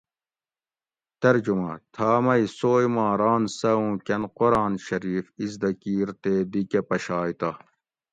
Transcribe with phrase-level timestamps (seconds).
[1.21, 6.61] ترجمہ: تھا مئ سوئ ما ران سہۤ اُوں کۤن قران شریف اِزدہ کِیر تے دی
[6.69, 7.49] کہ پشائ تہ